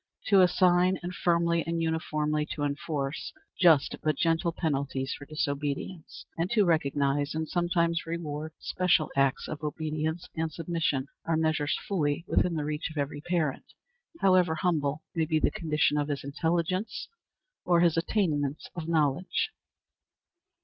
[0.29, 6.49] To assign, and firmly and uniformly to enforce, just but gentle penalties for disobedience, and
[6.53, 12.55] to recognize, and sometimes reward, special acts of obedience and submission, are measures fully within
[12.55, 13.73] the reach of every parent,
[14.21, 17.07] however humble may be the condition of his intelligence
[17.63, 19.51] or his attainments of knowledge.